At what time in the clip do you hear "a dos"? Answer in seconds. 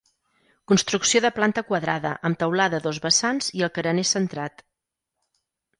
2.81-3.03